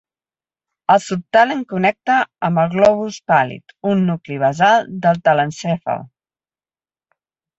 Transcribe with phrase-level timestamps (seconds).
[0.93, 2.15] El subtàlem connecta
[2.47, 6.05] amb el globus pàl·lid, un nucli basal del telencèfal.